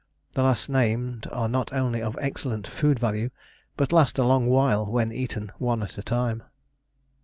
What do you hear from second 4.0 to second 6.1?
a long while when eaten one at a